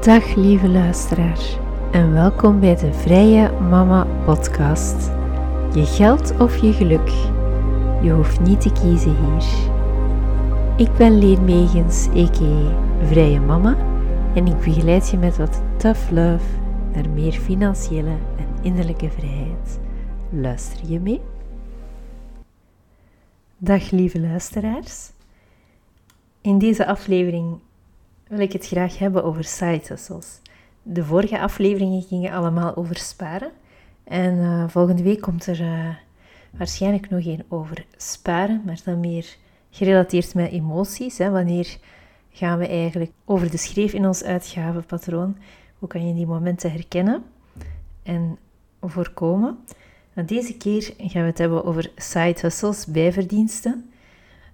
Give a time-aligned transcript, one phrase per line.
[0.00, 1.58] Dag lieve luisteraar
[1.92, 5.10] en welkom bij de Vrije Mama Podcast.
[5.74, 7.08] Je geld of je geluk,
[8.02, 9.44] je hoeft niet te kiezen hier.
[10.76, 12.08] Ik ben Leen Megens.
[13.02, 13.76] Vrije Mama
[14.34, 16.44] en ik begeleid je met wat tough love
[16.92, 19.80] naar meer financiële en innerlijke vrijheid.
[20.30, 21.20] Luister je mee?
[23.56, 25.12] Dag lieve luisteraars.
[26.40, 27.60] In deze aflevering
[28.30, 30.40] wil ik het graag hebben over side hustles.
[30.82, 33.50] De vorige afleveringen gingen allemaal over sparen.
[34.04, 35.88] En uh, volgende week komt er uh,
[36.50, 39.36] waarschijnlijk nog één over sparen, maar dan meer
[39.70, 41.18] gerelateerd met emoties.
[41.18, 41.30] Hè.
[41.30, 41.76] Wanneer
[42.30, 45.36] gaan we eigenlijk over de schreef in ons uitgavenpatroon?
[45.78, 47.22] Hoe kan je die momenten herkennen
[48.02, 48.38] en
[48.80, 49.58] voorkomen?
[50.14, 53.89] En deze keer gaan we het hebben over side hustles, bijverdiensten.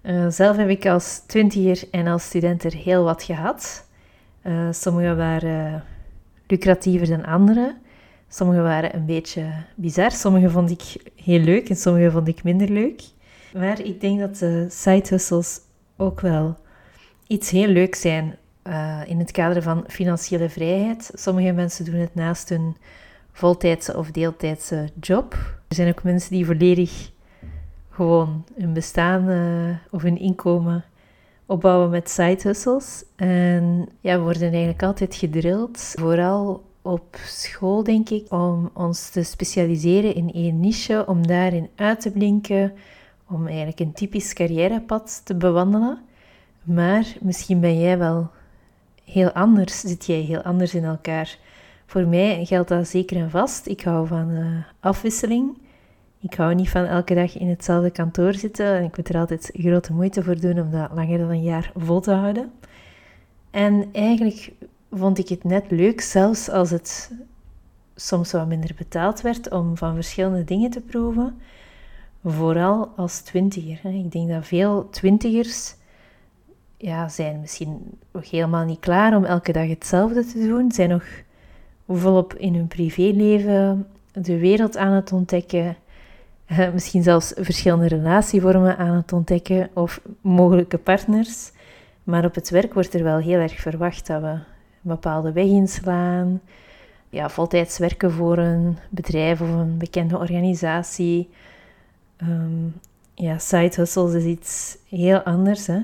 [0.07, 3.87] Uh, zelf heb ik als twintiger en als student er heel wat gehad.
[4.43, 5.85] Uh, sommige waren
[6.47, 7.77] lucratiever dan andere.
[8.29, 10.11] Sommige waren een beetje bizar.
[10.11, 13.03] Sommige vond ik heel leuk en sommige vond ik minder leuk.
[13.53, 15.61] Maar ik denk dat de side hustles
[15.97, 16.57] ook wel
[17.27, 21.11] iets heel leuks zijn uh, in het kader van financiële vrijheid.
[21.15, 22.77] Sommige mensen doen het naast hun
[23.33, 25.33] voltijdse of deeltijdse job.
[25.69, 27.11] Er zijn ook mensen die volledig
[27.97, 30.85] gewoon hun bestaan uh, of hun inkomen
[31.47, 33.05] opbouwen met side hustles.
[33.17, 39.23] En ja, we worden eigenlijk altijd gedrild, vooral op school denk ik, om ons te
[39.23, 42.73] specialiseren in één niche, om daarin uit te blinken,
[43.29, 45.99] om eigenlijk een typisch carrièrepad te bewandelen.
[46.63, 48.31] Maar misschien ben jij wel
[49.05, 51.39] heel anders, zit jij heel anders in elkaar.
[51.87, 53.67] Voor mij geldt dat zeker en vast.
[53.67, 54.47] Ik hou van uh,
[54.81, 55.65] afwisseling.
[56.21, 59.51] Ik hou niet van elke dag in hetzelfde kantoor zitten en ik moet er altijd
[59.53, 62.53] grote moeite voor doen om dat langer dan een jaar vol te houden.
[63.51, 64.53] En eigenlijk
[64.91, 67.13] vond ik het net leuk, zelfs als het
[67.95, 71.39] soms wat minder betaald werd, om van verschillende dingen te proeven.
[72.25, 73.95] Vooral als twintiger.
[73.95, 75.75] Ik denk dat veel twintigers
[76.77, 80.73] ja, zijn misschien nog helemaal niet klaar om elke dag hetzelfde te doen.
[80.73, 81.05] Zijn nog
[81.89, 85.77] volop in hun privéleven de wereld aan het ontdekken
[86.51, 91.53] uh, misschien zelfs verschillende relatievormen aan het ontdekken of mogelijke partners.
[92.05, 94.43] Maar op het werk wordt er wel heel erg verwacht dat we een
[94.83, 96.41] bepaalde weg inslaan.
[97.09, 101.29] Ja, voltijds werken voor een bedrijf of een bekende organisatie.
[102.23, 102.75] Um,
[103.15, 105.67] ja, side hustles is iets heel anders.
[105.67, 105.81] Hè?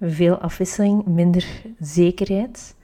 [0.00, 1.46] Veel afwisseling, minder
[1.80, 2.74] zekerheid.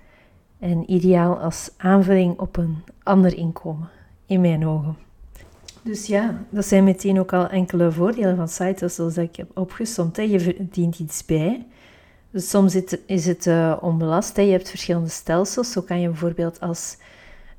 [0.59, 3.89] En ideaal als aanvulling op een ander inkomen,
[4.27, 4.97] in mijn ogen.
[5.83, 10.17] Dus ja, dat zijn meteen ook al enkele voordelen van sites zoals ik heb opgesomd.
[10.17, 11.67] Je verdient iets bij.
[12.31, 14.37] Dus soms is het uh, onbelast.
[14.37, 15.73] Je hebt verschillende stelsels.
[15.73, 16.97] Zo kan je bijvoorbeeld als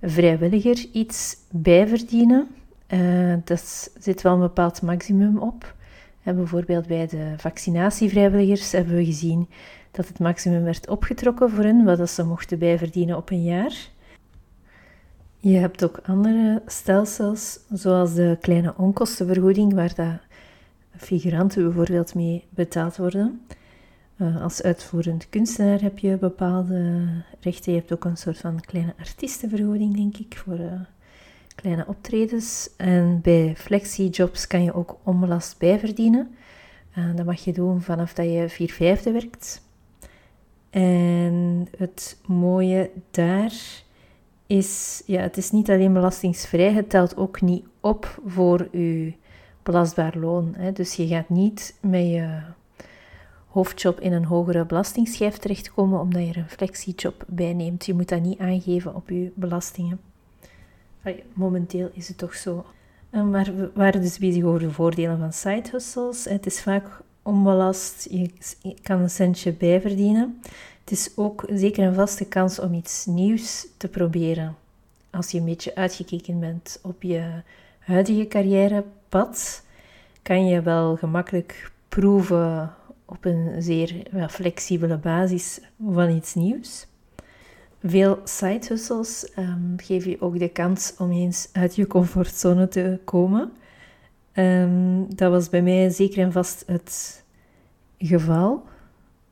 [0.02, 2.48] vrijwilliger iets bijverdienen.
[2.88, 5.76] Uh, dat zit wel een bepaald maximum op.
[6.24, 9.50] En bijvoorbeeld bij de vaccinatievrijwilligers hebben we gezien
[9.92, 13.90] dat het maximum werd opgetrokken voor hen, wat ze mochten bijverdienen op een jaar.
[15.46, 20.20] Je hebt ook andere stelsels, zoals de kleine onkostenvergoeding, waar dat
[20.98, 23.42] figuranten bijvoorbeeld mee betaald worden.
[24.18, 27.08] Uh, als uitvoerend kunstenaar heb je bepaalde
[27.40, 27.74] rechten.
[27.74, 30.72] Je hebt ook een soort van kleine artiestenvergoeding, denk ik, voor uh,
[31.56, 32.70] kleine optredens.
[32.78, 36.36] En bij flexi-jobs kan je ook onbelast bijverdienen.
[36.98, 39.62] Uh, dat mag je doen vanaf dat je 4 vijfde werkt.
[40.70, 43.83] En het mooie daar
[44.58, 49.14] is, ja, het is niet alleen belastingsvrij, het telt ook niet op voor je
[49.64, 50.54] belastbaar loon.
[50.58, 50.72] Hè.
[50.72, 52.42] Dus je gaat niet met je
[53.48, 57.86] hoofdjob in een hogere belastingsschijf terechtkomen omdat je er een flexiejob bij neemt.
[57.86, 60.00] Je moet dat niet aangeven op je belastingen.
[61.34, 62.66] momenteel is het toch zo.
[63.10, 66.26] Maar we waren dus bezig over de voordelen van side hustles.
[66.26, 68.30] Het is vaak onbelast, je
[68.82, 70.42] kan een centje bijverdienen.
[70.84, 74.56] Het is ook zeker een vaste kans om iets nieuws te proberen.
[75.10, 77.42] Als je een beetje uitgekeken bent op je
[77.80, 79.64] huidige carrièrepad,
[80.22, 82.74] kan je wel gemakkelijk proeven
[83.06, 83.94] op een zeer
[84.30, 85.60] flexibele basis
[85.92, 86.88] van iets nieuws.
[87.84, 93.00] Veel side hustles um, geven je ook de kans om eens uit je comfortzone te
[93.04, 93.52] komen.
[94.32, 97.24] Ehm, dat was bij mij zeker en vast het
[97.98, 98.64] geval.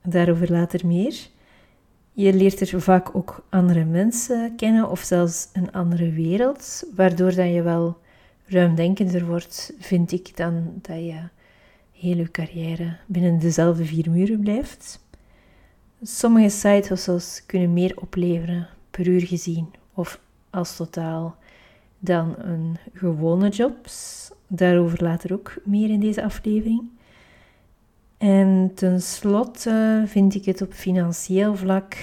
[0.03, 1.29] Daarover later meer.
[2.21, 7.53] Je leert er vaak ook andere mensen kennen of zelfs een andere wereld, waardoor dat
[7.53, 7.97] je wel
[8.45, 11.19] ruimdenkender wordt, vind ik, dan dat je
[11.91, 14.99] heel je carrière binnen dezelfde vier muren blijft.
[16.01, 20.19] Sommige side hustles kunnen meer opleveren per uur gezien of
[20.49, 21.35] als totaal.
[21.99, 24.29] Dan een gewone jobs.
[24.47, 26.89] Daarover later ook meer in deze aflevering.
[28.21, 31.97] En tenslotte vind ik het op financieel vlak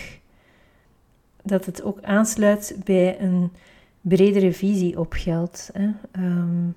[1.42, 3.52] dat het ook aansluit bij een
[4.00, 5.70] bredere visie op geld.
[5.72, 5.90] Hè.
[6.10, 6.68] Ehm,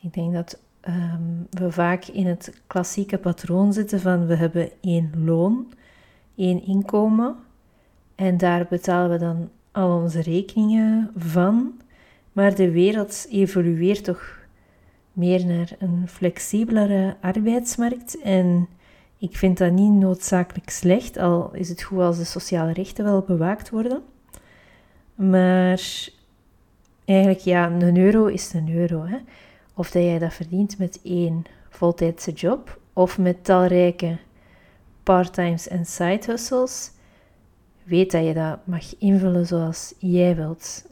[0.00, 5.12] ik denk dat ehm, we vaak in het klassieke patroon zitten van we hebben één
[5.24, 5.72] loon,
[6.36, 7.36] één inkomen
[8.14, 11.80] en daar betalen we dan al onze rekeningen van.
[12.32, 14.41] Maar de wereld evolueert toch
[15.12, 18.20] meer naar een flexibelere arbeidsmarkt.
[18.20, 18.68] En
[19.18, 23.22] ik vind dat niet noodzakelijk slecht, al is het goed als de sociale rechten wel
[23.22, 24.02] bewaakt worden.
[25.14, 26.08] Maar
[27.04, 29.04] eigenlijk, ja, een euro is een euro.
[29.04, 29.16] Hè?
[29.74, 34.18] Of dat jij dat verdient met één voltijdse job of met talrijke
[35.02, 36.90] parttimes en side hustles,
[37.84, 40.84] weet dat je dat mag invullen zoals jij wilt.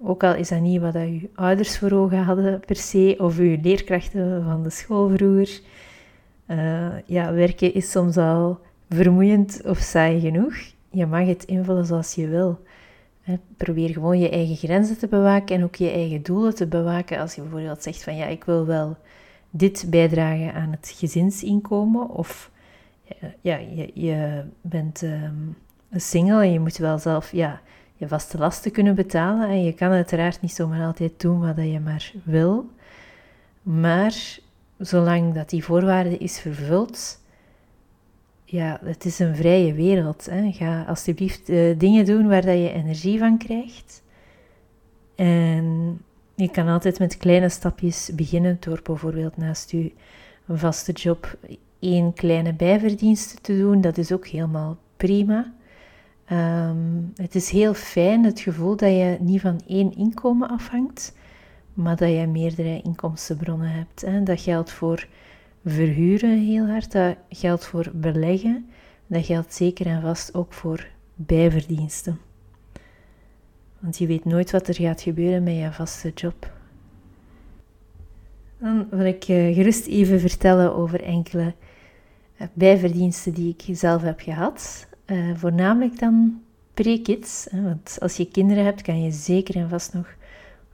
[0.00, 3.36] Ook al is dat niet wat dat je ouders voor ogen hadden per se, of
[3.36, 5.60] je leerkrachten van de school vroeger.
[6.46, 8.58] Uh, ja, werken is soms al
[8.88, 10.54] vermoeiend of saai genoeg.
[10.90, 12.58] Je mag het invullen zoals je wil.
[13.56, 17.18] Probeer gewoon je eigen grenzen te bewaken en ook je eigen doelen te bewaken.
[17.18, 18.96] Als je bijvoorbeeld zegt van ja, ik wil wel
[19.50, 22.08] dit bijdragen aan het gezinsinkomen.
[22.08, 22.50] Of
[23.40, 25.56] ja, je, je bent een
[26.00, 27.60] single en je moet wel zelf ja,
[27.96, 29.48] je vaste lasten kunnen betalen.
[29.48, 32.70] En je kan uiteraard niet zomaar altijd doen wat je maar wil.
[33.62, 34.38] Maar
[34.78, 37.20] zolang dat die voorwaarde is vervuld,
[38.44, 40.26] ja, het is een vrije wereld.
[40.30, 40.52] Hè.
[40.52, 44.02] Ga alsjeblieft uh, dingen doen waar dat je energie van krijgt.
[45.14, 45.98] En
[46.34, 49.92] je kan altijd met kleine stapjes beginnen door bijvoorbeeld naast je
[50.48, 51.38] vaste job
[51.78, 53.80] één kleine bijverdienste te doen.
[53.80, 55.52] Dat is ook helemaal prima.
[56.24, 61.14] Ehm, het is heel fijn het gevoel dat je niet van één inkomen afhangt,
[61.74, 64.00] maar dat je meerdere inkomstenbronnen hebt.
[64.00, 64.22] Hè.
[64.22, 65.06] Dat geldt voor
[65.64, 68.68] verhuren heel hard, dat geldt voor beleggen,
[69.06, 72.18] dat geldt zeker en vast ook voor bijverdiensten.
[73.78, 76.52] Want je weet nooit wat er gaat gebeuren met je vaste job.
[78.58, 81.54] Dan wil ik je gerust even vertellen over enkele
[82.36, 84.86] eh, bijverdiensten die ik zelf heb gehad.
[85.06, 86.40] Uh, voornamelijk dan
[86.74, 87.48] pre-kids.
[87.52, 90.14] Want als je kinderen hebt, kan je zeker en vast nog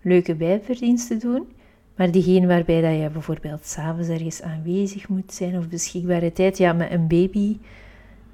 [0.03, 1.49] leuke bijverdiensten doen.
[1.97, 6.73] Maar diegene waarbij dat je bijvoorbeeld s'avonds ergens aanwezig moet zijn of beschikbare tijd, ja,
[6.73, 7.59] met een baby.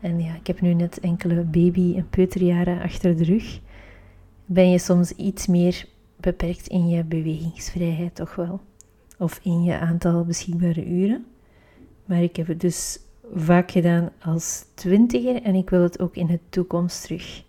[0.00, 3.60] En ja, ik heb nu net enkele baby- en peuterjaren achter de rug.
[4.46, 5.84] Ben je soms iets meer
[6.16, 8.60] beperkt in je bewegingsvrijheid, toch wel?
[9.18, 11.24] Of in je aantal beschikbare uren.
[12.04, 12.98] Maar ik heb het dus
[13.34, 17.44] vaak gedaan als twintiger en ik wil het ook in de toekomst terug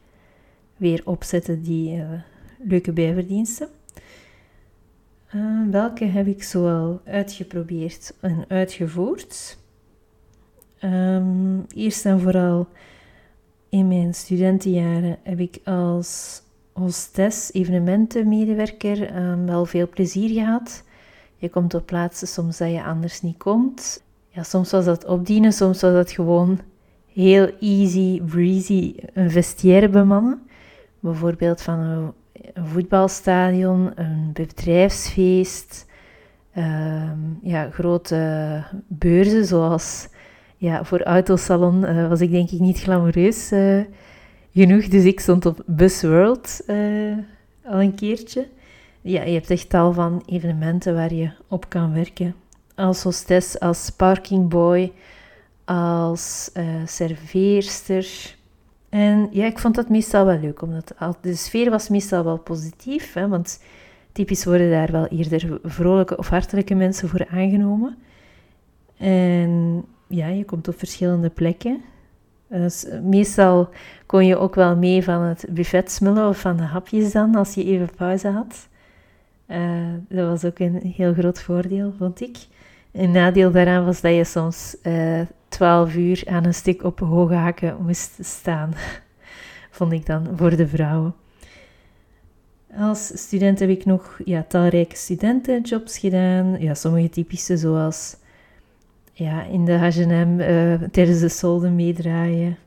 [0.78, 2.10] weer opzetten, die uh,
[2.58, 3.68] leuke bijverdiensten.
[5.36, 9.58] Uh, welke heb ik zoal uitgeprobeerd en uitgevoerd?
[10.84, 12.68] Um, eerst en vooral
[13.70, 16.42] in mijn studentenjaren heb ik als
[16.74, 20.84] hostess, evenementenmedewerker, um, wel veel plezier gehad.
[21.36, 24.06] Je komt op plaatsen soms dat je anders niet komt.
[24.38, 26.60] Ja, soms was dat opdienen, soms was dat gewoon
[27.14, 30.42] heel easy, breezy een vestiaire bemannen.
[31.00, 32.14] Bijvoorbeeld van een
[32.66, 35.86] voetbalstadion, een bedrijfsfeest,
[36.54, 40.08] ehm, ja, grote beurzen zoals
[40.58, 43.84] ja, voor Autosalon uh, was ik denk ik niet glamoureus uh,
[44.54, 47.18] genoeg, dus ik stond op Busworld uh,
[47.66, 48.48] al een keertje.
[49.02, 52.36] Ja, je hebt echt tal van evenementen waar je op kan werken.
[52.78, 54.92] Als hostess, als parkingboy,
[55.66, 56.52] als
[56.86, 58.36] serveerster,
[58.90, 63.14] en ja, ik vond dat meestal wel leuk, omdat de sfeer was meestal wel positief,
[63.14, 63.64] hè, want
[64.12, 67.98] typisch worden daar wel eerder vrolijke of hartelijke mensen voor aangenomen.
[68.98, 71.82] En ja, je komt op verschillende plekken.
[72.48, 73.70] Dus meestal
[74.06, 77.54] kon je ook wel mee van het buffet smullen of van de hapjes dan, als
[77.54, 78.68] je even pauze had.
[79.48, 82.38] Uh, dat was ook een heel groot voordeel, vond ik.
[82.98, 87.34] Een nadeel daaraan was dat je soms uh, 12 uur aan een stuk op hoge
[87.34, 88.74] hakken moest staan,
[89.78, 91.16] vond ik dan voor de vrouwen.
[92.78, 96.56] Als student heb ik nog ja, talrijke studentenjobs gedaan.
[96.60, 98.16] Ja, sommige typische zoals
[99.14, 102.58] ja, in de H&M uh, tijdens de solden meedraaien.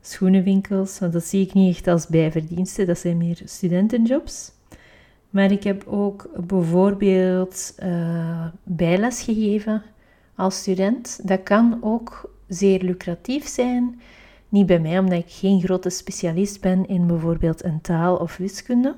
[0.00, 2.86] Schoenenwinkels, want dat zie ik niet echt als bijverdiensten.
[2.86, 4.52] Dat zijn meer studentenjobs.
[5.30, 9.82] Maar ik heb ook bijvoorbeeld uh, bijles gegeven
[10.34, 11.28] als student.
[11.28, 14.00] Dat kan ook zeer lucratief zijn.
[14.48, 18.94] Niet bij mij, omdat ik geen grote specialist ben in bijvoorbeeld een taal of wiskunde.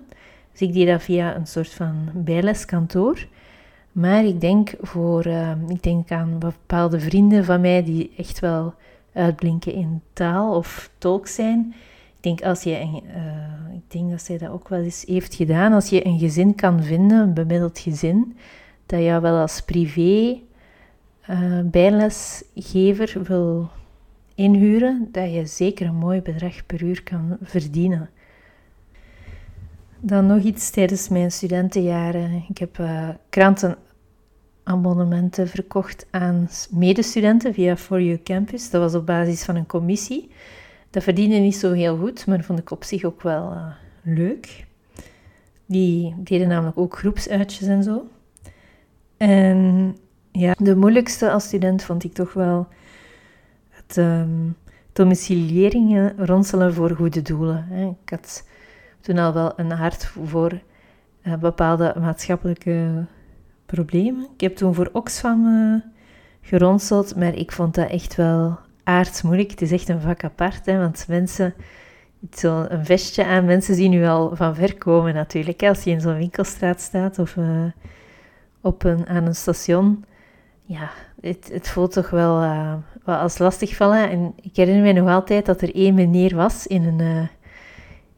[0.52, 3.26] Dus ik deed dat via een soort van bijleskantoor.
[3.92, 8.74] Maar ik denk, voor, uh, ik denk aan bepaalde vrienden van mij die echt wel
[9.12, 11.74] uitblinken in taal of tolk zijn.
[12.22, 12.78] Ik denk, als je uh,
[13.74, 15.72] ik denk dat zij dat ook wel eens heeft gedaan.
[15.72, 18.36] Als je een gezin kan vinden, een bemiddeld gezin,
[18.86, 20.40] dat jou wel als privé
[21.30, 23.70] uh, bijlesgever wil
[24.34, 28.10] inhuren, dat je zeker een mooi bedrag per uur kan verdienen.
[30.00, 32.44] Dan nog iets tijdens mijn studentenjaren.
[32.48, 38.70] Ik heb uh, krantenabonnementen verkocht aan medestudenten via For You Campus.
[38.70, 40.30] Dat was op basis van een commissie.
[40.92, 43.66] Dat verdiende niet zo heel goed, maar vond ik op zich ook wel uh,
[44.02, 44.66] leuk.
[45.66, 48.06] Die deden namelijk ook groepsuitjes en zo.
[49.16, 49.96] En
[50.32, 52.66] ja, de moeilijkste als student vond ik toch wel
[53.70, 54.56] het um,
[54.92, 57.64] domicilieringen ronselen voor goede doelen.
[57.68, 57.86] Hè.
[57.86, 58.46] Ik had
[59.00, 60.60] toen al wel een hart voor
[61.22, 63.04] uh, bepaalde maatschappelijke
[63.66, 64.26] problemen.
[64.34, 65.80] Ik heb toen voor Oxfam uh,
[66.40, 69.50] geronseld, maar ik vond dat echt wel aardsmoeilijk.
[69.50, 71.54] Het is echt een vak apart, hè, want mensen,
[72.30, 75.62] zo'n vestje aan, mensen zien u al van ver komen natuurlijk.
[75.62, 77.64] Als je in zo'n winkelstraat staat of uh,
[78.60, 80.04] op een, aan een station,
[80.64, 82.74] ja, het, het voelt toch wel, uh,
[83.04, 84.10] wel als lastig vallen.
[84.10, 87.26] En ik herinner me nog altijd dat er één meneer was in een, uh,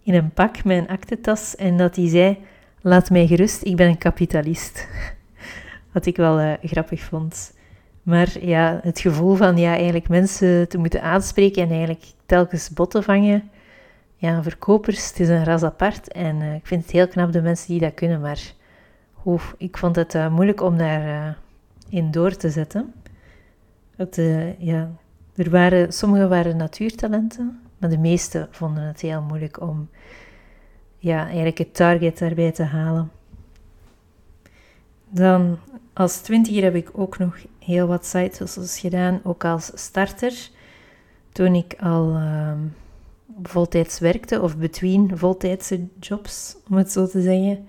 [0.03, 2.39] in een pak met een aktentas en dat hij zei,
[2.81, 4.89] laat mij gerust, ik ben een kapitalist.
[5.93, 7.54] Wat ik wel grappig vond.
[8.05, 13.03] Maar ja, het gevoel van ja, eigenlijk mensen te moeten aanspreken en eigenlijk telkens botten
[13.03, 13.51] vangen.
[14.17, 16.13] Ja, verkopers, het is een ras apart.
[16.13, 18.53] En ik vind het heel knap de mensen die dat kunnen, maar
[19.25, 21.37] oef, ik vond het moeilijk om daar
[21.89, 22.95] in door te zetten.
[23.97, 24.23] Het,
[24.59, 24.91] ja,
[25.37, 29.89] er waren, sommige waren natuurtalenten, maar de meeste vonden het heel moeilijk om
[30.99, 33.11] ja, eigenlijk het target daarbij te halen.
[35.09, 35.59] Dan
[35.93, 40.51] als twintiger heb ik ook nog heel wat sites gedaan, ook als starter.
[41.33, 42.53] Toen ik al uh,
[43.43, 47.67] voltijds werkte, of between voltijdse jobs, om het zo te zeggen.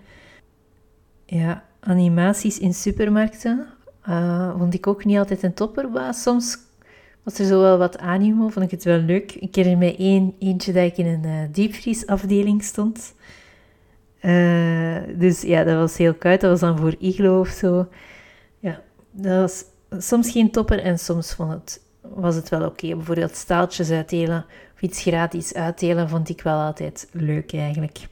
[1.25, 3.67] Ja, animaties in supermarkten
[4.09, 6.57] uh, vond ik ook niet altijd een topper, soms
[7.25, 9.31] was er zo wel wat animo, vond ik het wel leuk.
[9.31, 13.13] Ik herinner me één, eentje dat ik in een uh, diepvriesafdeling stond.
[14.21, 16.41] Uh, dus ja, dat was heel koud.
[16.41, 17.87] Dat was dan voor iglo of zo.
[18.59, 22.95] Ja, dat was soms geen topper en soms vond het, was het wel oké.
[22.95, 28.07] Bijvoorbeeld staaltjes uitdelen of iets gratis uitdelen vond ik wel altijd leuk eigenlijk.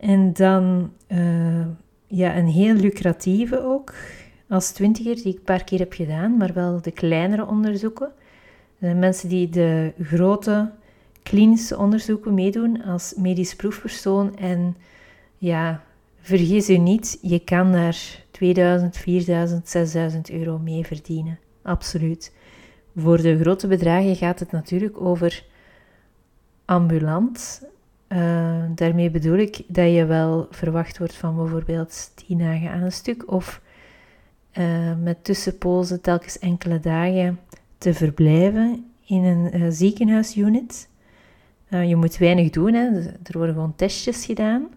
[0.00, 1.66] En dan uh,
[2.06, 3.94] ja, een heel lucratieve ook
[4.48, 8.12] als twintiger, die ik een paar keer heb gedaan, maar wel de kleinere onderzoeken.
[8.78, 10.70] mensen die de grote
[11.22, 14.36] klinische onderzoeken meedoen als medisch proefpersoon.
[14.36, 14.76] En
[15.38, 15.82] ja,
[16.20, 21.38] vergis u niet, je kan daar 2000, 4000, 6000 euro mee verdienen.
[21.62, 22.32] Absoluut.
[22.96, 25.44] Voor de grote bedragen gaat het natuurlijk over
[26.64, 27.62] ambulant.
[28.08, 32.92] Uh, daarmee bedoel ik dat je wel verwacht wordt van bijvoorbeeld 10 dagen aan een
[32.92, 33.60] stuk of
[34.58, 37.38] uh, met tussenpozen telkens enkele dagen
[37.78, 40.88] te verblijven in een uh, ziekenhuisunit.
[41.68, 42.86] Je moet weinig doen, hè.
[43.06, 44.68] er worden gewoon testjes gedaan.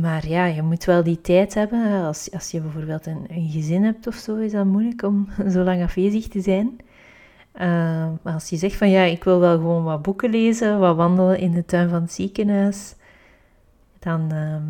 [0.00, 2.04] Maar ja, je moet wel die tijd hebben.
[2.04, 5.62] Als, als je bijvoorbeeld een, een gezin hebt of zo, is dat moeilijk om zo
[5.62, 6.76] lang afwezig te zijn.
[8.22, 11.38] maar als je zegt van ja, ik wil wel gewoon wat boeken lezen, wat wandelen
[11.38, 12.94] in de tuin van het ziekenhuis,
[13.98, 14.62] dan, ehm,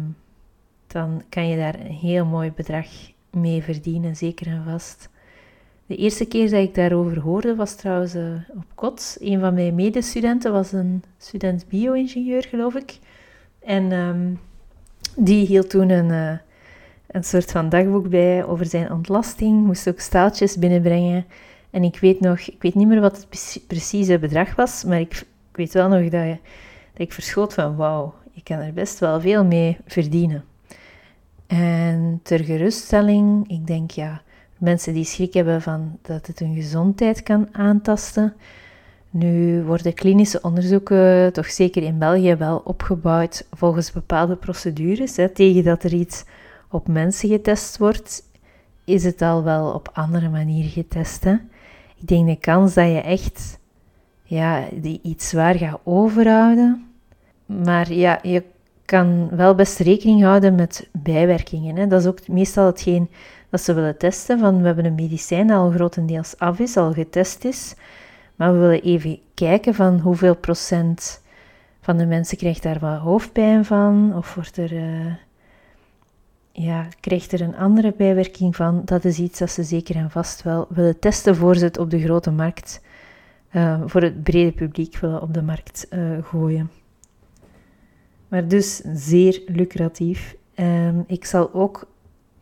[0.87, 2.87] dan kan je daar een heel mooi bedrag
[3.31, 5.09] mee verdienen, zeker en vast.
[5.87, 9.17] De eerste keer dat ik daarover hoorde was trouwens uh, op KOTS.
[9.21, 12.99] Een van mijn medestudenten was een student bio-ingenieur, geloof ik.
[13.59, 14.41] En um,
[15.17, 16.39] die hield toen een, uh,
[17.07, 21.25] een soort van dagboek bij over zijn ontlasting, moest ook staaltjes binnenbrengen.
[21.71, 25.27] En ik weet nog, ik weet niet meer wat het precieze bedrag was, maar ik
[25.53, 26.39] weet wel nog dat, je,
[26.93, 30.45] dat ik verschoot van wauw, ik kan er best wel veel mee verdienen.
[31.47, 34.23] En ter geruststelling, ik denk ja,
[34.59, 38.35] mensen die schrik hebben van dat het hun gezondheid kan aantasten.
[39.17, 45.17] Nu worden klinische onderzoeken toch zeker in België wel opgebouwd volgens bepaalde procedures.
[45.17, 45.29] Hè.
[45.29, 46.25] Tegen dat er iets
[46.71, 48.23] op mensen getest wordt,
[48.85, 51.25] is het al wel op andere manieren getest.
[51.25, 51.33] Hè.
[52.01, 53.59] Ik denk de kans dat je echt
[54.23, 56.87] ja, die iets zwaar gaat overhouden.
[57.47, 58.43] Maar ja, je
[58.85, 61.77] kan wel best rekening houden met bijwerkingen.
[61.77, 61.87] Hè.
[61.87, 63.11] Dat is ook meestal hetgeen
[63.51, 64.39] dat ze willen testen.
[64.39, 67.75] Van, we hebben een medicijn dat al grotendeels af is, al getest is.
[68.37, 71.23] Maar we willen even kijken van hoeveel procent
[71.81, 74.13] van de mensen krijgt daar wat hoofdpijn van.
[74.17, 75.15] Of wordt er, uh,
[76.53, 78.83] ja, krijgt er een andere bijwerking van.
[78.85, 81.91] Dat is iets dat ze zeker en vast wel willen testen voor ze het op
[81.91, 82.81] de grote markt,
[83.53, 86.71] uh, voor het brede publiek willen op de markt uh, gooien.
[88.29, 90.37] Maar dus zeer lucratief.
[90.57, 91.87] Um, ik zal ook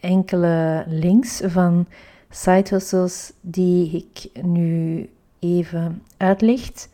[0.00, 1.86] enkele links van
[2.30, 5.08] side hustles die ik nu
[5.42, 6.88] even uitlicht,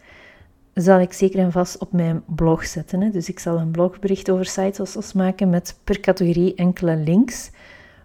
[0.75, 3.00] zal ik zeker en vast op mijn blog zetten.
[3.00, 3.11] Hè.
[3.11, 7.50] Dus ik zal een blogbericht over side hustles maken met per categorie enkele links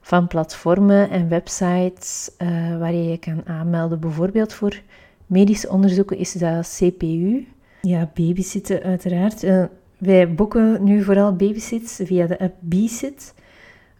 [0.01, 3.99] van platformen en websites uh, waar je je kan aanmelden.
[3.99, 4.81] Bijvoorbeeld voor
[5.25, 7.47] medische onderzoeken is dat CPU.
[7.81, 9.43] Ja, babysitten uiteraard.
[9.43, 9.63] Uh,
[9.97, 13.33] wij boeken nu vooral babysits via de app BSit.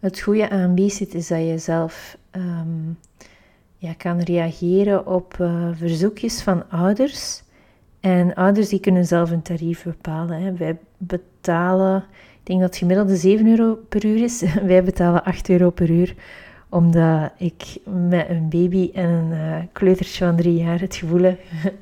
[0.00, 2.98] Het goede aan BSit is dat je zelf um,
[3.84, 7.42] ja, kan reageren op uh, verzoekjes van ouders.
[8.00, 10.42] En ouders die kunnen zelf een tarief bepalen.
[10.42, 10.52] Hè.
[10.52, 12.04] Wij betalen,
[12.40, 14.44] ik denk dat het gemiddelde 7 euro per uur is.
[14.72, 16.14] Wij betalen 8 euro per uur
[16.68, 17.76] omdat ik
[18.08, 21.40] met een baby en een uh, kleutertje van drie jaar het gevoel heb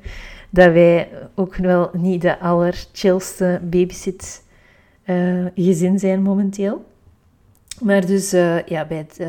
[0.49, 4.43] dat wij ook wel niet de allerchillste babysit
[5.05, 6.85] uh, gezin zijn momenteel.
[7.81, 8.31] Maar dus
[8.65, 9.19] ja, bij, het,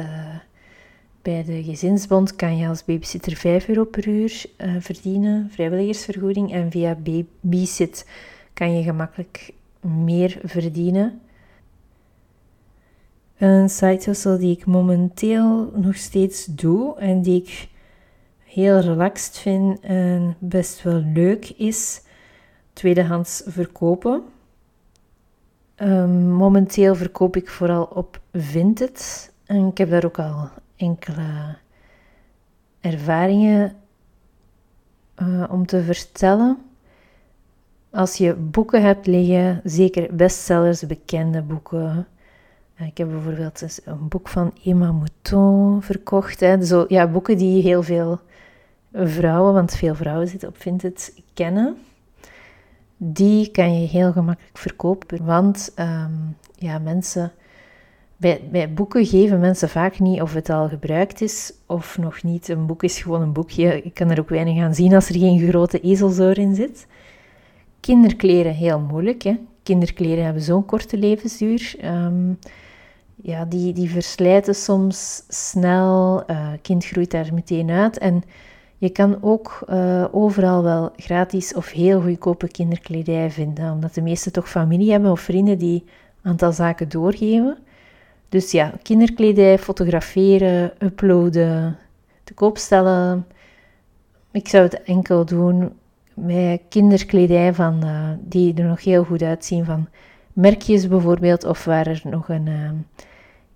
[1.25, 4.45] bij de gezinsbond kan je als babysitter 5 euro per uur
[4.79, 6.53] verdienen, vrijwilligersvergoeding.
[6.53, 8.07] En via babysit
[8.53, 11.21] kan je gemakkelijk meer verdienen.
[13.39, 17.69] Een site hustle die ik momenteel nog steeds doe en die ik
[18.45, 22.03] heel relaxed vind en best wel leuk is
[22.73, 24.23] tweedehands verkopen.
[25.77, 31.57] Um, momenteel verkoop ik vooral op Vinted en ik heb daar ook al enkele
[32.81, 33.77] ervaringen
[35.23, 36.59] uh, om te vertellen.
[37.91, 42.07] Als je boeken hebt liggen, zeker bestsellers, bekende boeken.
[42.81, 46.41] Uh, ik heb bijvoorbeeld een boek van Emma Mouton verkocht.
[46.41, 46.65] Hè.
[46.65, 48.21] Zo, ja, boeken die heel veel
[48.93, 51.77] vrouwen, want veel vrouwen zitten op Vinted, kennen,
[52.97, 55.25] die kan je heel gemakkelijk verkopen.
[55.25, 57.33] Want um, ja, mensen,
[58.17, 62.49] bij, boeken geven mensen vaak niet of het al gebruikt is of nog niet.
[62.49, 63.83] Een boek is gewoon een boekje.
[63.83, 66.87] Ik kan er ook weinig aan zien als er geen grote ezelzoor in zit.
[67.81, 69.23] Kinderkleren heel moeilijk.
[69.23, 69.39] Hè?
[69.63, 71.75] Kinderkleren hebben zo'n korte levensduur.
[71.85, 72.39] Um,
[73.23, 76.23] ja, die, die verslijten soms snel.
[76.31, 77.99] Uh, kind groeit daar meteen uit.
[77.99, 78.23] En
[78.79, 84.33] je kan ook uh, overal wel gratis of heel goedkope kinderkledij vinden, omdat de meesten
[84.33, 85.85] toch familie hebben of vrienden die
[86.23, 87.59] een aantal zaken doorgeven.
[88.29, 91.79] Dus ja, kinderkledij fotograferen, uploaden,
[92.25, 93.27] te koop stellen.
[94.31, 95.73] Ik zou het enkel doen
[96.15, 99.89] met kinderkledij van, uh, die er nog heel goed uitzien, van
[100.33, 102.71] merkjes bijvoorbeeld, of waar er nog een uh,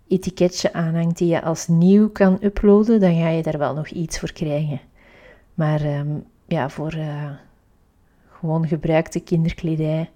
[0.09, 3.88] etiketje aan hangt die je als nieuw kan uploaden, dan ga je daar wel nog
[3.88, 4.81] iets voor krijgen.
[5.54, 7.31] Maar um, ja, voor uh,
[8.28, 10.11] gewoon gebruikte kinderkledij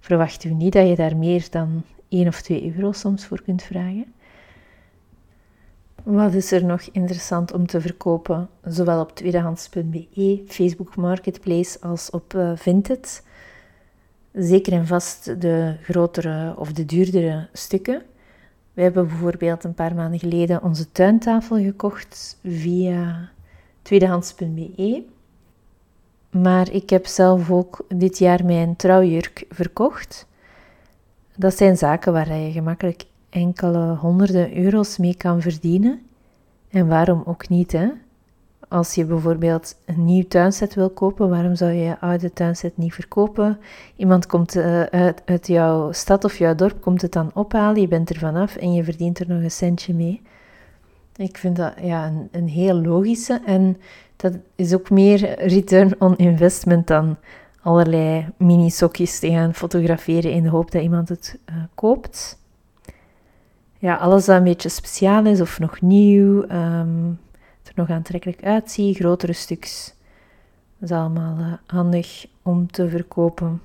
[0.00, 3.62] verwacht u niet dat je daar meer dan 1 of 2 euro soms voor kunt
[3.62, 4.14] vragen.
[6.02, 8.48] Wat is er nog interessant om te verkopen?
[8.64, 13.22] Zowel op tweedehands.be, Facebook Marketplace als op uh, Vinted.
[14.32, 18.02] Zeker en vast de grotere of de duurdere stukken.
[18.72, 23.30] We hebben bijvoorbeeld een paar maanden geleden onze tuintafel gekocht via
[23.82, 25.02] tweedehands.be.
[26.30, 30.26] Maar ik heb zelf ook dit jaar mijn trouwjurk verkocht.
[31.36, 36.00] Dat zijn zaken waar je gemakkelijk enkele honderden euro's mee kan verdienen.
[36.70, 37.88] En waarom ook niet, hè?
[38.68, 42.94] Als je bijvoorbeeld een nieuw tuinset wil kopen, waarom zou je je oude tuinset niet
[42.94, 43.58] verkopen?
[43.96, 47.88] Iemand komt uh, uit, uit, jouw stad of jouw dorp, komt het dan ophalen, je
[47.88, 50.22] bent er vanaf en je verdient er nog een centje mee.
[51.16, 53.76] Ik vind dat ja, een, een heel logische en
[54.16, 57.16] dat is ook meer return on investment dan
[57.64, 62.38] allerlei mini-sokjes te gaan fotograferen in de hoop dat iemand het uh, koopt.
[63.78, 67.18] Ja, alles dat een beetje speciaal is of nog nieuw, um,
[67.62, 69.94] er nog aantrekkelijk uitziet, grotere stuks.
[70.78, 73.62] Dat is allemaal uh, handig om te verkopen.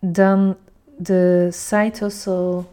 [0.00, 0.56] Dan
[0.96, 2.64] de side hustle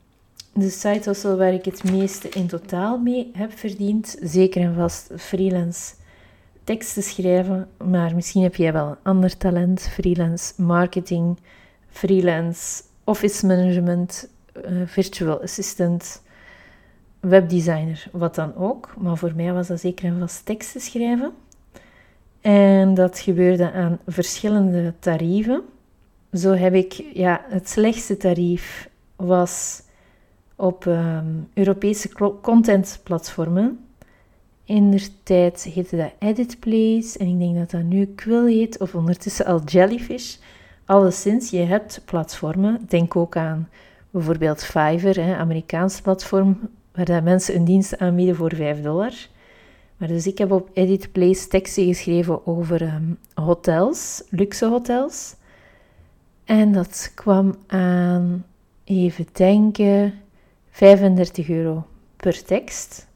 [0.53, 4.17] de site hustle waar ik het meeste in totaal mee heb verdiend.
[4.21, 5.93] Zeker en vast freelance
[6.63, 7.67] teksten schrijven.
[7.85, 9.81] Maar misschien heb jij wel een ander talent.
[9.81, 11.37] Freelance marketing,
[11.89, 14.29] freelance office management,
[14.65, 16.21] uh, virtual assistant,
[17.19, 18.93] webdesigner, wat dan ook.
[18.97, 21.31] Maar voor mij was dat zeker en vast teksten schrijven.
[22.41, 25.61] En dat gebeurde aan verschillende tarieven.
[26.33, 29.81] Zo heb ik, ja, het slechtste tarief was
[30.55, 32.09] op um, Europese
[32.41, 33.79] contentplatformen.
[34.65, 38.95] In der tijd heette dat Editplace en ik denk dat dat nu Quill heet of
[38.95, 40.35] ondertussen al Jellyfish.
[40.85, 42.85] Alleszins, je hebt platformen.
[42.87, 43.69] Denk ook aan
[44.09, 46.59] bijvoorbeeld Fiverr, hè, Amerikaans platform,
[46.91, 49.13] waar dat mensen een dienst aanbieden voor 5 dollar.
[49.97, 55.35] Maar dus ik heb op Editplace teksten geschreven over um, hotels, luxe hotels.
[56.43, 58.45] En dat kwam aan,
[58.83, 60.13] even denken,
[60.69, 63.07] 35 euro per tekst.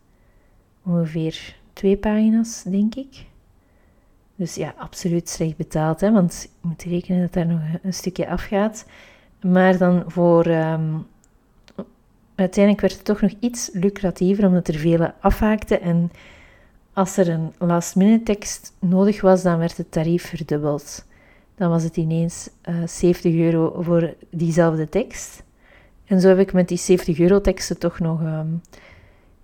[0.88, 3.26] Ongeveer twee pagina's, denk ik.
[4.36, 8.28] Dus ja, absoluut slecht betaald, hè, want je moet rekenen dat daar nog een stukje
[8.30, 8.86] afgaat.
[9.41, 10.45] Maar dan voor.
[10.45, 11.08] Um,
[12.36, 15.82] uiteindelijk werd het toch nog iets lucratiever, omdat er vele afhaakten.
[15.82, 16.12] En
[16.93, 21.06] als er een last-minute tekst nodig was, dan werd het tarief verdubbeld.
[21.56, 25.43] Dan was het ineens uh, eh, 70 euro voor diezelfde tekst.
[26.06, 28.62] En zo heb ik met die 70 euro teksten toch nog um,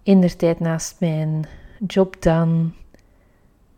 [0.04, 1.46] in de tijd naast mijn
[1.88, 2.74] job dan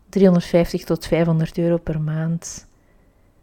[0.08, 2.66] 350 tot 500 euro per maand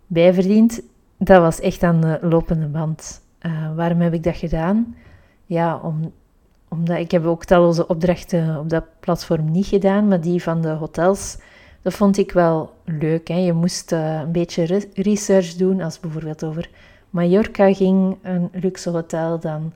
[0.08, 0.82] bijverdiend.
[1.18, 3.22] Dat was echt aan de lopende band.
[3.42, 4.96] Uh, waarom heb ik dat gedaan?
[5.46, 6.12] Ja, om,
[6.68, 10.70] omdat ik heb ook talloze opdrachten op dat platform niet gedaan, maar die van de
[10.70, 11.38] hotels,
[11.82, 13.28] dat vond ik wel leuk.
[13.28, 13.36] Hè.
[13.36, 16.70] Je moest uh, een beetje research doen, als bijvoorbeeld over
[17.10, 19.74] Mallorca ging, een luxe hotel, dan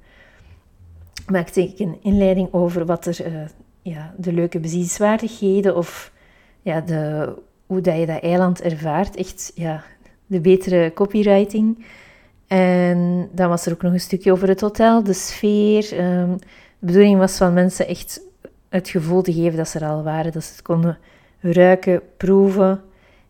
[1.31, 3.33] maakte ik een inleiding over wat er, uh,
[3.81, 6.11] ja, de leuke bezienswaardigheden of
[6.61, 7.33] ja, de,
[7.65, 9.15] hoe dat je dat eiland ervaart.
[9.15, 9.83] Echt ja,
[10.25, 11.85] de betere copywriting.
[12.47, 15.99] En dan was er ook nog een stukje over het hotel, de sfeer.
[16.19, 16.37] Um,
[16.79, 18.21] de bedoeling was van mensen echt
[18.69, 20.97] het gevoel te geven dat ze er al waren, dat ze het konden
[21.39, 22.81] ruiken, proeven.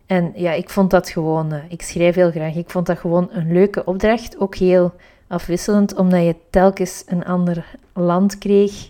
[0.05, 3.29] En ja, ik vond dat gewoon, uh, ik schrijf heel graag, ik vond dat gewoon
[3.31, 4.39] een leuke opdracht.
[4.39, 4.93] Ook heel
[5.27, 8.89] afwisselend, omdat je telkens een ander land kreeg.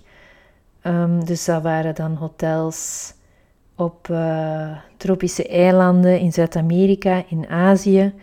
[0.83, 3.13] Um, dus dat waren dan hotels
[3.75, 8.13] op uh, tropische eilanden in Zuid-Amerika, in Azië.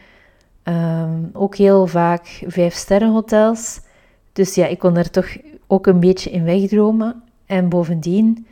[0.64, 3.80] Um, ook heel vaak vijfsterrenhotels.
[4.32, 7.22] Dus ja, ik kon er toch ook een beetje in wegdromen.
[7.46, 8.46] En bovendien,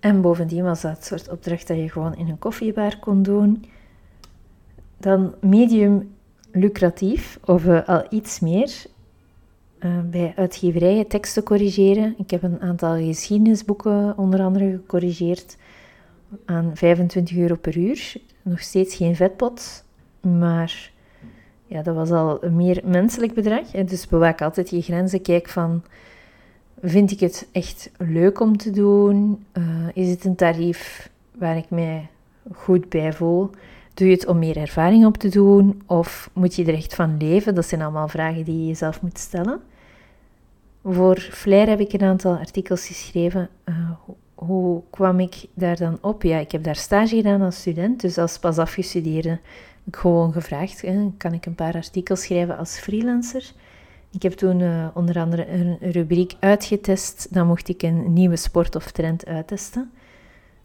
[0.00, 3.64] en bovendien was dat het soort opdracht dat je gewoon in een koffiebar kon doen.
[4.96, 6.13] Dan medium
[6.54, 8.72] lucratief, of uh, al iets meer,
[9.80, 12.14] uh, bij uitgeverijen teksten corrigeren.
[12.18, 15.56] Ik heb een aantal geschiedenisboeken onder andere gecorrigeerd
[16.44, 18.14] aan 25 euro per uur.
[18.42, 19.84] Nog steeds geen vetpot,
[20.20, 20.90] maar
[21.66, 23.70] ja, dat was al een meer menselijk bedrag.
[23.70, 25.22] Dus bewaak altijd je grenzen.
[25.22, 25.84] Kijk van,
[26.82, 29.44] vind ik het echt leuk om te doen?
[29.58, 29.64] Uh,
[29.94, 32.08] is het een tarief waar ik mij
[32.52, 33.50] goed bij voel?
[33.94, 35.82] Doe je het om meer ervaring op te doen?
[35.86, 37.54] Of moet je er echt van leven?
[37.54, 39.60] Dat zijn allemaal vragen die je jezelf moet stellen.
[40.84, 43.48] Voor Flair heb ik een aantal artikels geschreven.
[43.64, 43.90] Uh,
[44.34, 46.22] hoe kwam ik daar dan op?
[46.22, 50.32] Ja, ik heb daar stage gedaan als student, dus als pas afgestudeerde heb ik gewoon
[50.32, 50.84] gevraagd,
[51.16, 53.52] kan ik een paar artikels schrijven als freelancer?
[54.10, 58.76] Ik heb toen uh, onder andere een rubriek uitgetest, dan mocht ik een nieuwe sport
[58.76, 59.90] of trend uittesten.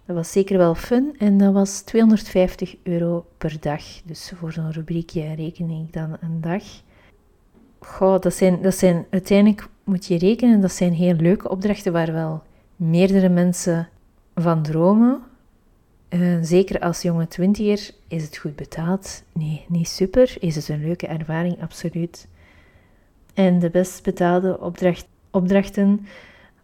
[0.09, 3.83] Dat was zeker wel fun en dat was 250 euro per dag.
[4.05, 6.63] Dus voor zo'n rubriekje reken ik dan een dag.
[7.79, 12.13] Goh, dat zijn, dat zijn uiteindelijk, moet je rekenen, dat zijn heel leuke opdrachten waar
[12.13, 12.43] wel
[12.75, 13.89] meerdere mensen
[14.35, 15.19] van dromen.
[16.09, 19.23] Uh, zeker als jonge twintiger is het goed betaald.
[19.33, 20.37] Nee, niet super.
[20.39, 21.61] Is het een leuke ervaring?
[21.61, 22.27] Absoluut.
[23.33, 26.07] En de best betaalde opdracht, opdrachten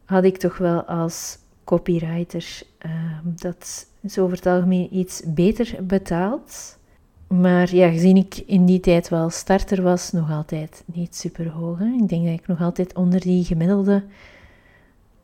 [0.06, 2.62] had ik toch wel als copywriter.
[2.86, 2.92] Uh,
[3.24, 6.78] dat is over het algemeen iets beter betaald.
[7.28, 11.80] Maar ja, gezien ik in die tijd wel starter was, nog altijd niet super hoog.
[11.80, 14.04] Ik denk dat ik nog altijd onder die gemiddelde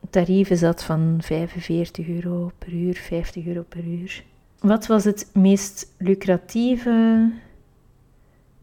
[0.10, 4.24] tarieven zat van 45 euro per uur, 50 euro per uur.
[4.60, 7.30] Wat was het meest lucratieve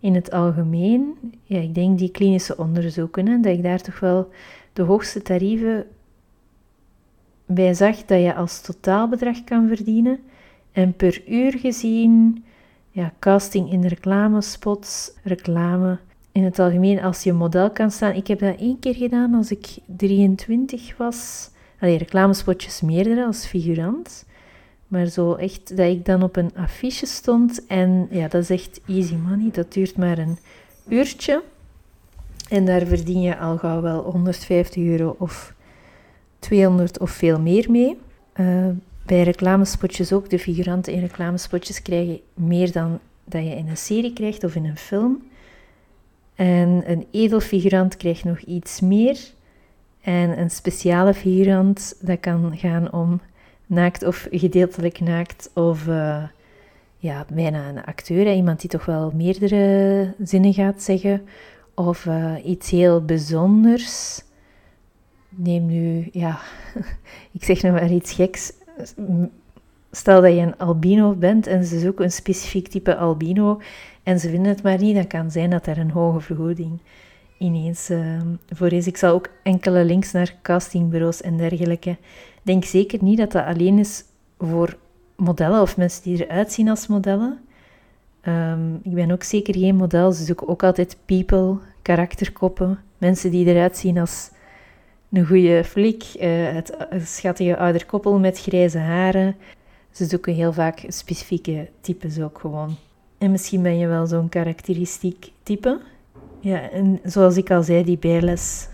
[0.01, 1.15] in het algemeen?
[1.43, 4.31] Ja, ik denk die klinische onderzoeken, hè, dat ik daar toch wel
[4.73, 5.87] de hoogste tarieven
[7.49, 10.19] bij zag dat je als totaalbedrag kan verdienen.
[10.73, 12.45] En per uur gezien,
[12.91, 15.99] ja, casting in reclamespots, reclame
[16.33, 18.15] in het algemeen als je model kan staan.
[18.15, 21.51] Ik heb dat één keer gedaan als ik 23 was.
[21.81, 24.27] Allee, reclamespotjes meerdere als figurant.
[24.89, 27.67] Maar zo echt dat ik dan op een affiche stond.
[27.67, 29.51] En ja, dat is echt easy money.
[29.51, 30.39] Dat duurt maar een
[30.89, 31.43] uurtje.
[32.49, 35.55] En daar verdien je al gauw wel 150 euro of
[36.39, 37.99] 200 of veel meer mee.
[38.41, 38.67] Uh,
[39.07, 40.31] bij reclamespotjes ook.
[40.31, 44.65] De figuranten in reclamespotjes krijgen meer dan dat je in een serie krijgt of in
[44.65, 45.23] een film.
[46.35, 49.19] En een edelfigurant krijgt nog iets meer.
[50.01, 53.21] En een speciale figurant, dat kan gaan om
[53.67, 56.23] naakt of gedeeltelijk naakt of uh,
[56.99, 61.23] ja, bijna een acteur, iemand die toch wel meerdere zinnen gaat zeggen
[61.75, 64.23] of uh, iets heel bijzonders.
[65.41, 66.39] Neem nu, ja,
[67.37, 68.53] ik zeg nog maar iets geks.
[69.91, 73.61] Stel dat je een albino bent en ze zoeken een specifiek type albino
[74.03, 76.81] en ze vinden het maar niet, dan kan zijn dat er een hoge vergoeding
[77.39, 78.87] ineens uh, voor is.
[78.87, 81.97] Ik zal ook enkele links naar castingbureaus en dergelijke.
[82.43, 84.05] Denk zeker niet dat dat alleen is
[84.39, 84.77] voor
[85.17, 87.39] modellen of mensen die eruit zien als modellen.
[88.23, 90.13] Um, ik ben ook zeker geen model.
[90.13, 94.31] Ze zoeken ook altijd people, karakterkoppen, mensen die eruit zien als
[95.13, 99.37] een goede flik, uh, het, schattige ouder koppel met grijze haren.
[99.91, 102.77] Ze zoeken heel vaak specifieke types ook gewoon.
[103.19, 105.81] En misschien ben je wel zo'n karakteristiek type.
[106.41, 108.69] Ja, en zoals ik al zei, die bijles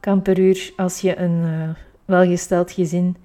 [0.00, 1.68] kan per uur als je een uh,
[2.04, 3.16] welgesteld gezin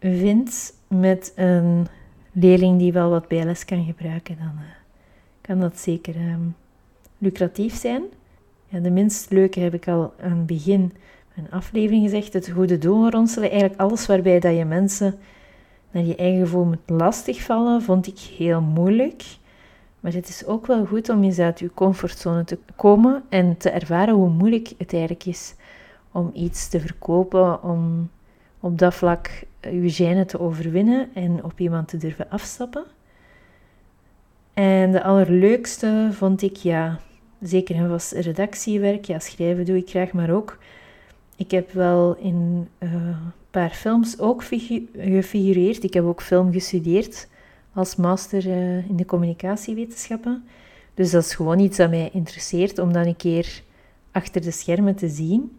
[0.00, 1.86] vindt met een
[2.32, 4.70] leerling die wel wat bijles kan gebruiken, dan uh,
[5.40, 6.54] kan dat zeker um,
[7.18, 8.02] lucratief zijn.
[8.70, 10.92] De minst leuke heb ik al aan het begin
[11.36, 12.32] een aflevering gezegd.
[12.32, 15.18] Het goede doel ronselen, eigenlijk alles waarbij dat je mensen
[15.90, 19.24] naar je eigen gevoel moet lastigvallen, vond ik heel moeilijk.
[20.00, 23.70] Maar het is ook wel goed om eens uit je comfortzone te komen en te
[23.70, 25.54] ervaren hoe moeilijk het eigenlijk is
[26.12, 28.10] om iets te verkopen, om
[28.60, 29.30] op dat vlak
[29.60, 32.84] je gêne te overwinnen en op iemand te durven afstappen.
[34.54, 37.00] En de allerleukste vond ik, ja,
[37.40, 39.04] zeker was redactiewerk.
[39.04, 40.58] Ja, schrijven doe ik graag, maar ook.
[41.36, 43.16] Ik heb wel in een
[43.50, 45.84] paar films ook gefigureerd.
[45.84, 47.28] Ik heb ook film gestudeerd
[47.72, 50.44] als master uh, in de communicatiewetenschappen.
[50.94, 53.62] Dus dat is gewoon iets dat mij interesseert om dan een keer
[54.12, 55.58] achter de schermen te zien.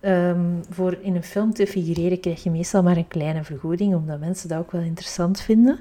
[0.00, 4.20] Um, voor in een film te figureren krijg je meestal maar een kleine vergoeding, omdat
[4.20, 5.78] mensen dat ook wel interessant vinden.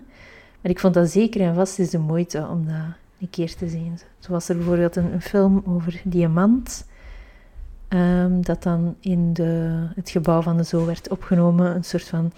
[0.61, 3.67] Maar ik vond dat zeker en vast is de moeite om dat een keer te
[3.67, 3.99] zien.
[4.19, 6.87] Zo was er bijvoorbeeld een, een film over diamant,
[7.89, 11.75] um, dat dan in de, het gebouw van de Zo werd opgenomen.
[11.75, 12.31] Een soort van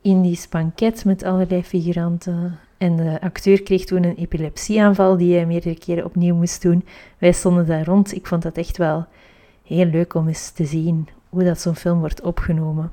[0.00, 2.58] Indisch banket met allerlei figuranten.
[2.78, 6.84] En de acteur kreeg toen een epilepsieaanval die hij meerdere keren opnieuw moest doen.
[7.18, 8.14] Wij stonden daar rond.
[8.14, 9.06] Ik vond dat echt wel
[9.64, 12.90] heel leuk om eens te zien hoe dat zo'n film wordt opgenomen.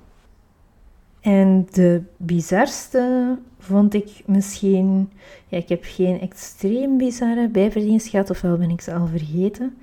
[1.25, 5.09] En de bizarste vond ik misschien...
[5.47, 9.77] Ja, ik heb geen extreem bizarre bijverdienst gehad, ofwel ben ik ze al vergeten.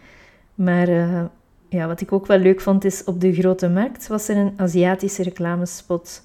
[0.55, 1.25] Maar uh,
[1.69, 4.53] ja, wat ik ook wel leuk vond, is op de Grote Markt was er een
[4.57, 6.23] Aziatische reclamespot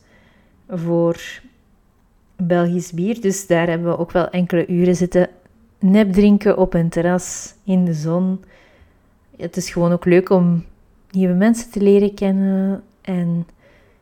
[0.70, 1.22] voor
[2.36, 3.22] Belgisch bier.
[3.22, 5.30] Dus daar hebben we ook wel enkele uren zitten
[5.80, 8.44] nep drinken op een terras in de zon.
[9.38, 10.66] Het is gewoon ook leuk om
[11.12, 12.84] nieuwe mensen te leren kennen.
[13.02, 13.48] En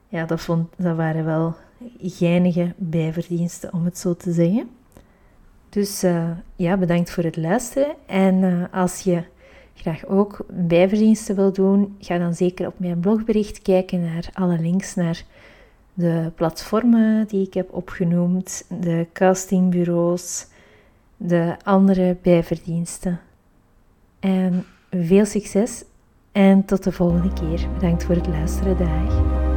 [0.10, 1.56] ja, dat, vond, waren wel
[2.02, 4.70] geinige bijverdiensten, om het zo te zeggen.
[5.70, 7.96] Dus uh, ja, bedankt voor het luisteren.
[8.06, 9.24] En uh, als je
[9.74, 14.96] graag ook bijverdiensten wil doen, ga dan zeker op mijn blogbericht kijken naar alle links
[14.96, 15.24] naar
[15.94, 20.48] de platformen die ik heb opgenoemd, de castingbureaus,
[21.18, 23.20] de andere bijverdiensten.
[24.20, 25.84] En veel succes
[26.32, 27.68] en tot de volgende keer.
[27.74, 28.78] Bedankt voor het luisteren.
[28.78, 29.55] Dag.